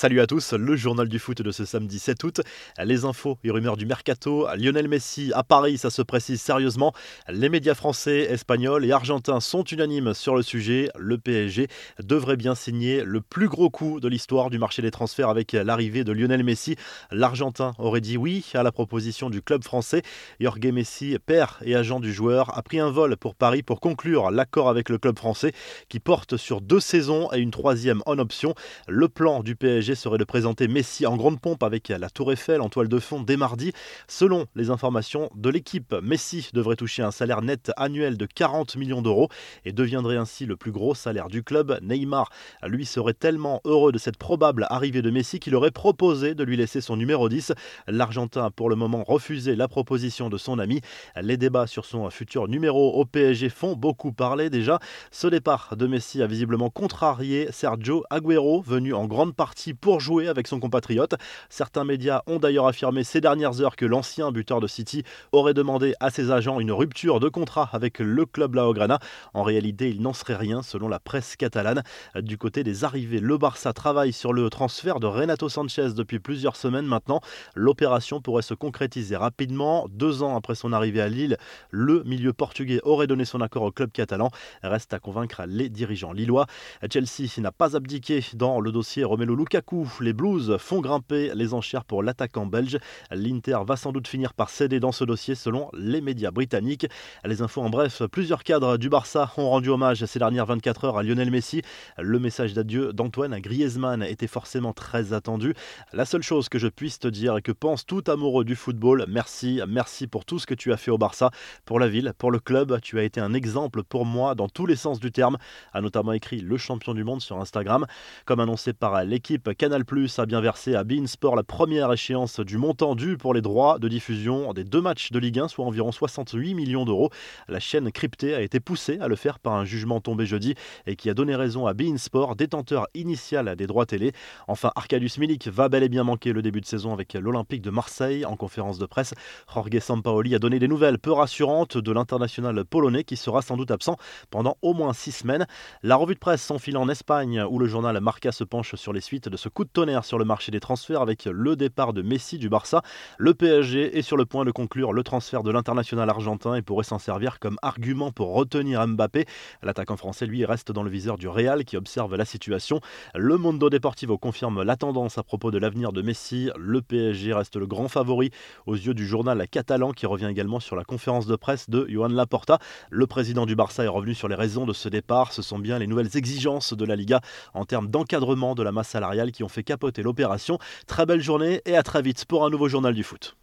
Salut 0.00 0.22
à 0.22 0.26
tous, 0.26 0.54
le 0.54 0.76
journal 0.76 1.08
du 1.10 1.18
foot 1.18 1.42
de 1.42 1.50
ce 1.50 1.66
samedi 1.66 1.98
7 1.98 2.24
août. 2.24 2.40
Les 2.82 3.04
infos 3.04 3.36
et 3.44 3.50
rumeurs 3.50 3.76
du 3.76 3.84
mercato. 3.84 4.46
Lionel 4.56 4.88
Messi 4.88 5.30
à 5.34 5.42
Paris, 5.42 5.76
ça 5.76 5.90
se 5.90 6.00
précise 6.00 6.40
sérieusement. 6.40 6.94
Les 7.28 7.50
médias 7.50 7.74
français, 7.74 8.20
espagnols 8.20 8.86
et 8.86 8.92
argentins 8.92 9.40
sont 9.40 9.62
unanimes 9.62 10.14
sur 10.14 10.34
le 10.34 10.40
sujet. 10.40 10.88
Le 10.98 11.18
PSG 11.18 11.68
devrait 12.02 12.38
bien 12.38 12.54
signer 12.54 13.02
le 13.04 13.20
plus 13.20 13.46
gros 13.46 13.68
coup 13.68 14.00
de 14.00 14.08
l'histoire 14.08 14.48
du 14.48 14.58
marché 14.58 14.80
des 14.80 14.90
transferts 14.90 15.28
avec 15.28 15.52
l'arrivée 15.52 16.02
de 16.02 16.12
Lionel 16.12 16.44
Messi. 16.44 16.76
L'Argentin 17.10 17.74
aurait 17.76 18.00
dit 18.00 18.16
oui 18.16 18.46
à 18.54 18.62
la 18.62 18.72
proposition 18.72 19.28
du 19.28 19.42
club 19.42 19.64
français. 19.64 20.00
Jorge 20.40 20.64
Messi, 20.64 21.18
père 21.26 21.58
et 21.62 21.76
agent 21.76 22.00
du 22.00 22.10
joueur, 22.10 22.56
a 22.56 22.62
pris 22.62 22.80
un 22.80 22.90
vol 22.90 23.18
pour 23.18 23.34
Paris 23.34 23.62
pour 23.62 23.80
conclure 23.80 24.30
l'accord 24.30 24.70
avec 24.70 24.88
le 24.88 24.96
club 24.96 25.18
français 25.18 25.52
qui 25.90 26.00
porte 26.00 26.38
sur 26.38 26.62
deux 26.62 26.80
saisons 26.80 27.30
et 27.34 27.38
une 27.38 27.50
troisième 27.50 28.00
en 28.06 28.18
option. 28.18 28.54
Le 28.88 29.06
plan 29.06 29.42
du 29.42 29.56
PSG 29.56 29.89
serait 29.94 30.18
de 30.18 30.24
présenter 30.24 30.68
Messi 30.68 31.06
en 31.06 31.16
grande 31.16 31.40
pompe 31.40 31.62
avec 31.62 31.88
la 31.88 32.10
Tour 32.10 32.32
Eiffel 32.32 32.60
en 32.60 32.68
toile 32.68 32.88
de 32.88 32.98
fond 32.98 33.20
dès 33.20 33.36
mardi. 33.36 33.72
Selon 34.08 34.46
les 34.54 34.70
informations 34.70 35.30
de 35.34 35.50
l'équipe, 35.50 35.94
Messi 36.02 36.50
devrait 36.52 36.76
toucher 36.76 37.02
un 37.02 37.10
salaire 37.10 37.42
net 37.42 37.70
annuel 37.76 38.16
de 38.16 38.26
40 38.26 38.76
millions 38.76 39.02
d'euros 39.02 39.28
et 39.64 39.72
deviendrait 39.72 40.16
ainsi 40.16 40.46
le 40.46 40.56
plus 40.56 40.72
gros 40.72 40.94
salaire 40.94 41.28
du 41.28 41.42
club. 41.42 41.78
Neymar, 41.82 42.30
lui, 42.64 42.86
serait 42.86 43.14
tellement 43.14 43.60
heureux 43.64 43.92
de 43.92 43.98
cette 43.98 44.16
probable 44.16 44.66
arrivée 44.70 45.02
de 45.02 45.10
Messi 45.10 45.40
qu'il 45.40 45.54
aurait 45.54 45.70
proposé 45.70 46.34
de 46.34 46.44
lui 46.44 46.56
laisser 46.56 46.80
son 46.80 46.96
numéro 46.96 47.28
10. 47.28 47.52
L'Argentin 47.86 48.46
a 48.46 48.50
pour 48.50 48.68
le 48.68 48.76
moment 48.76 49.04
refusé 49.04 49.56
la 49.56 49.68
proposition 49.68 50.28
de 50.28 50.38
son 50.38 50.58
ami. 50.58 50.80
Les 51.20 51.36
débats 51.36 51.66
sur 51.66 51.84
son 51.84 52.08
futur 52.10 52.48
numéro 52.48 52.94
au 52.94 53.04
PSG 53.04 53.48
font 53.48 53.76
beaucoup 53.76 54.12
parler 54.12 54.50
déjà. 54.50 54.78
Ce 55.10 55.26
départ 55.26 55.76
de 55.76 55.86
Messi 55.86 56.22
a 56.22 56.26
visiblement 56.26 56.70
contrarié 56.70 57.48
Sergio 57.50 58.04
Agüero, 58.10 58.60
venu 58.62 58.94
en 58.94 59.06
grande 59.06 59.34
partie 59.34 59.74
pour 59.80 60.00
jouer 60.00 60.28
avec 60.28 60.46
son 60.46 60.60
compatriote. 60.60 61.14
Certains 61.48 61.84
médias 61.84 62.22
ont 62.26 62.38
d'ailleurs 62.38 62.66
affirmé 62.66 63.04
ces 63.04 63.20
dernières 63.20 63.60
heures 63.60 63.76
que 63.76 63.86
l'ancien 63.86 64.30
buteur 64.32 64.60
de 64.60 64.66
City 64.66 65.04
aurait 65.32 65.54
demandé 65.54 65.94
à 66.00 66.10
ses 66.10 66.30
agents 66.30 66.60
une 66.60 66.72
rupture 66.72 67.20
de 67.20 67.28
contrat 67.28 67.68
avec 67.72 67.98
le 67.98 68.26
club 68.26 68.54
Laograna. 68.54 68.98
En 69.34 69.42
réalité, 69.42 69.90
il 69.90 70.02
n'en 70.02 70.12
serait 70.12 70.36
rien 70.36 70.62
selon 70.62 70.88
la 70.88 70.98
presse 70.98 71.36
catalane. 71.36 71.82
Du 72.16 72.38
côté 72.38 72.64
des 72.64 72.84
arrivées, 72.84 73.20
le 73.20 73.38
Barça 73.38 73.72
travaille 73.72 74.12
sur 74.12 74.32
le 74.32 74.50
transfert 74.50 75.00
de 75.00 75.06
Renato 75.06 75.48
Sanchez 75.48 75.94
depuis 75.94 76.18
plusieurs 76.18 76.56
semaines 76.56 76.86
maintenant. 76.86 77.20
L'opération 77.54 78.20
pourrait 78.20 78.42
se 78.42 78.54
concrétiser 78.54 79.16
rapidement. 79.16 79.86
Deux 79.90 80.22
ans 80.22 80.36
après 80.36 80.54
son 80.54 80.72
arrivée 80.72 81.00
à 81.00 81.08
Lille, 81.08 81.36
le 81.70 82.02
milieu 82.04 82.32
portugais 82.32 82.80
aurait 82.84 83.06
donné 83.06 83.24
son 83.24 83.40
accord 83.40 83.62
au 83.62 83.72
club 83.72 83.90
catalan. 83.92 84.30
Reste 84.62 84.92
à 84.92 84.98
convaincre 84.98 85.42
les 85.46 85.68
dirigeants 85.68 86.12
lillois. 86.12 86.46
Chelsea 86.92 87.28
n'a 87.38 87.52
pas 87.52 87.76
abdiqué 87.76 88.24
dans 88.34 88.60
le 88.60 88.72
dossier 88.72 89.04
Romelu 89.04 89.36
Lukaku 89.36 89.69
les 90.00 90.12
Blues 90.12 90.56
font 90.58 90.80
grimper 90.80 91.32
les 91.34 91.54
enchères 91.54 91.84
pour 91.84 92.02
l'attaquant 92.02 92.46
belge. 92.46 92.78
L'Inter 93.10 93.58
va 93.64 93.76
sans 93.76 93.92
doute 93.92 94.08
finir 94.08 94.34
par 94.34 94.50
céder 94.50 94.80
dans 94.80 94.92
ce 94.92 95.04
dossier 95.04 95.34
selon 95.34 95.70
les 95.72 96.00
médias 96.00 96.30
britanniques. 96.30 96.86
Les 97.24 97.42
infos 97.42 97.62
en 97.62 97.70
bref, 97.70 98.02
plusieurs 98.10 98.42
cadres 98.42 98.78
du 98.78 98.88
Barça 98.88 99.32
ont 99.36 99.48
rendu 99.48 99.68
hommage 99.68 100.04
ces 100.04 100.18
dernières 100.18 100.46
24 100.46 100.84
heures 100.84 100.98
à 100.98 101.02
Lionel 101.02 101.30
Messi. 101.30 101.62
Le 101.98 102.18
message 102.18 102.52
d'adieu 102.52 102.92
d'Antoine 102.92 103.38
Griezmann 103.38 104.02
était 104.02 104.26
forcément 104.26 104.72
très 104.72 105.12
attendu. 105.12 105.54
La 105.92 106.04
seule 106.04 106.22
chose 106.22 106.48
que 106.48 106.58
je 106.58 106.68
puisse 106.68 106.98
te 106.98 107.08
dire 107.08 107.36
et 107.36 107.42
que 107.42 107.52
pense 107.52 107.86
tout 107.86 108.02
amoureux 108.08 108.44
du 108.44 108.56
football, 108.56 109.04
merci, 109.08 109.60
merci 109.68 110.06
pour 110.06 110.24
tout 110.24 110.38
ce 110.38 110.46
que 110.46 110.54
tu 110.54 110.72
as 110.72 110.76
fait 110.76 110.90
au 110.90 110.98
Barça, 110.98 111.30
pour 111.64 111.78
la 111.78 111.88
ville, 111.88 112.12
pour 112.18 112.30
le 112.30 112.40
club. 112.40 112.80
Tu 112.80 112.98
as 112.98 113.04
été 113.04 113.20
un 113.20 113.34
exemple 113.34 113.82
pour 113.84 114.04
moi 114.04 114.34
dans 114.34 114.48
tous 114.48 114.66
les 114.66 114.76
sens 114.76 114.98
du 114.98 115.12
terme, 115.12 115.38
a 115.72 115.80
notamment 115.80 116.12
écrit 116.12 116.40
le 116.40 116.56
champion 116.56 116.94
du 116.94 117.04
monde 117.04 117.20
sur 117.20 117.38
Instagram. 117.38 117.86
Comme 118.24 118.40
annoncé 118.40 118.72
par 118.72 119.04
l'équipe 119.04 119.48
Canal 119.60 119.84
Plus 119.84 120.18
a 120.18 120.24
bien 120.24 120.40
versé 120.40 120.74
à 120.74 120.84
Beansport 120.84 121.36
la 121.36 121.42
première 121.42 121.92
échéance 121.92 122.40
du 122.40 122.56
montant 122.56 122.94
dû 122.94 123.18
pour 123.18 123.34
les 123.34 123.42
droits 123.42 123.78
de 123.78 123.88
diffusion 123.88 124.54
des 124.54 124.64
deux 124.64 124.80
matchs 124.80 125.12
de 125.12 125.18
Ligue 125.18 125.38
1, 125.38 125.48
soit 125.48 125.66
environ 125.66 125.92
68 125.92 126.54
millions 126.54 126.86
d'euros. 126.86 127.10
La 127.46 127.60
chaîne 127.60 127.92
cryptée 127.92 128.34
a 128.34 128.40
été 128.40 128.58
poussée 128.58 128.96
à 129.02 129.06
le 129.06 129.16
faire 129.16 129.38
par 129.38 129.52
un 129.52 129.66
jugement 129.66 130.00
tombé 130.00 130.24
jeudi 130.24 130.54
et 130.86 130.96
qui 130.96 131.10
a 131.10 131.14
donné 131.14 131.36
raison 131.36 131.66
à 131.66 131.74
Beansport, 131.74 132.36
détenteur 132.36 132.86
initial 132.94 133.54
des 133.54 133.66
droits 133.66 133.84
télé. 133.84 134.12
Enfin, 134.48 134.72
Arkadiusz 134.76 135.18
Milik 135.18 135.48
va 135.48 135.68
bel 135.68 135.82
et 135.82 135.90
bien 135.90 136.04
manquer 136.04 136.32
le 136.32 136.40
début 136.40 136.62
de 136.62 136.66
saison 136.66 136.94
avec 136.94 137.12
l'Olympique 137.12 137.60
de 137.60 137.68
Marseille. 137.68 138.24
En 138.24 138.36
conférence 138.36 138.78
de 138.78 138.86
presse, 138.86 139.12
Jorge 139.52 139.78
Sampaoli 139.78 140.34
a 140.34 140.38
donné 140.38 140.58
des 140.58 140.68
nouvelles 140.68 140.98
peu 140.98 141.12
rassurantes 141.12 141.76
de 141.76 141.92
l'international 141.92 142.64
polonais 142.64 143.04
qui 143.04 143.18
sera 143.18 143.42
sans 143.42 143.58
doute 143.58 143.72
absent 143.72 143.98
pendant 144.30 144.56
au 144.62 144.72
moins 144.72 144.94
six 144.94 145.12
semaines. 145.12 145.46
La 145.82 145.96
revue 145.96 146.14
de 146.14 146.18
presse 146.18 146.40
s'enfile 146.40 146.78
en 146.78 146.88
Espagne 146.88 147.42
où 147.42 147.58
le 147.58 147.66
journal 147.66 148.00
Marca 148.00 148.32
se 148.32 148.44
penche 148.44 148.74
sur 148.76 148.94
les 148.94 149.02
suites 149.02 149.28
de 149.28 149.36
ce 149.40 149.48
coup 149.48 149.64
de 149.64 149.70
tonnerre 149.70 150.04
sur 150.04 150.18
le 150.18 150.26
marché 150.26 150.52
des 150.52 150.60
transferts 150.60 151.00
avec 151.00 151.24
le 151.24 151.56
départ 151.56 151.94
de 151.94 152.02
Messi 152.02 152.36
du 152.36 152.50
Barça. 152.50 152.82
Le 153.16 153.32
PSG 153.32 153.96
est 153.96 154.02
sur 154.02 154.18
le 154.18 154.26
point 154.26 154.44
de 154.44 154.50
conclure 154.50 154.92
le 154.92 155.02
transfert 155.02 155.42
de 155.42 155.50
l'international 155.50 156.10
argentin 156.10 156.56
et 156.56 156.62
pourrait 156.62 156.84
s'en 156.84 156.98
servir 156.98 157.38
comme 157.38 157.56
argument 157.62 158.12
pour 158.12 158.34
retenir 158.34 158.86
Mbappé. 158.86 159.24
L'attaquant 159.62 159.96
français, 159.96 160.26
lui, 160.26 160.44
reste 160.44 160.72
dans 160.72 160.82
le 160.82 160.90
viseur 160.90 161.16
du 161.16 161.26
Real 161.26 161.64
qui 161.64 161.78
observe 161.78 162.16
la 162.16 162.26
situation. 162.26 162.80
Le 163.14 163.38
Mondo 163.38 163.70
Deportivo 163.70 164.18
confirme 164.18 164.62
la 164.62 164.76
tendance 164.76 165.16
à 165.16 165.22
propos 165.22 165.50
de 165.50 165.56
l'avenir 165.56 165.92
de 165.92 166.02
Messi. 166.02 166.50
Le 166.58 166.82
PSG 166.82 167.32
reste 167.32 167.56
le 167.56 167.66
grand 167.66 167.88
favori 167.88 168.30
aux 168.66 168.74
yeux 168.74 168.92
du 168.92 169.06
journal 169.06 169.48
catalan 169.50 169.92
qui 169.92 170.04
revient 170.04 170.28
également 170.28 170.60
sur 170.60 170.76
la 170.76 170.84
conférence 170.84 171.24
de 171.24 171.36
presse 171.36 171.70
de 171.70 171.86
Johan 171.88 172.08
Laporta. 172.08 172.58
Le 172.90 173.06
président 173.06 173.46
du 173.46 173.56
Barça 173.56 173.84
est 173.84 173.88
revenu 173.88 174.14
sur 174.14 174.28
les 174.28 174.34
raisons 174.34 174.66
de 174.66 174.74
ce 174.74 174.90
départ. 174.90 175.32
Ce 175.32 175.40
sont 175.40 175.58
bien 175.58 175.78
les 175.78 175.86
nouvelles 175.86 176.14
exigences 176.18 176.74
de 176.74 176.84
la 176.84 176.94
Liga 176.94 177.22
en 177.54 177.64
termes 177.64 177.88
d'encadrement 177.88 178.54
de 178.54 178.62
la 178.62 178.70
masse 178.70 178.88
salariale 178.88 179.29
qui 179.32 179.44
ont 179.44 179.48
fait 179.48 179.62
capoter 179.62 180.02
l'opération. 180.02 180.58
Très 180.86 181.06
belle 181.06 181.20
journée 181.20 181.62
et 181.64 181.76
à 181.76 181.82
très 181.82 182.02
vite 182.02 182.24
pour 182.24 182.44
un 182.44 182.50
nouveau 182.50 182.68
journal 182.68 182.94
du 182.94 183.02
foot. 183.02 183.36